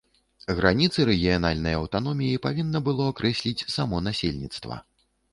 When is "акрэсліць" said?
3.11-3.65